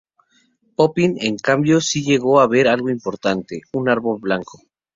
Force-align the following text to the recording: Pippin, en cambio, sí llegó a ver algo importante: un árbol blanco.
Pippin, 0.77 1.17
en 1.19 1.37
cambio, 1.37 1.79
sí 1.79 2.03
llegó 2.03 2.39
a 2.39 2.47
ver 2.47 2.67
algo 2.67 2.89
importante: 2.89 3.61
un 3.73 3.87
árbol 3.87 4.17
blanco. 4.19 4.57